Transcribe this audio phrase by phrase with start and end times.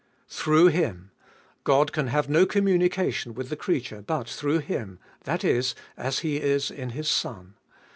[0.27, 0.29] 1.
[0.29, 1.11] Through Him!
[1.63, 6.37] God can have no communication with the creature but through Him, that is, as He
[6.37, 7.53] is In His Son.